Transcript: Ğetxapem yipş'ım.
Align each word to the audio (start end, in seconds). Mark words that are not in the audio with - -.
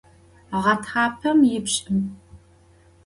Ğetxapem 0.63 1.39
yipş'ım. 1.49 1.99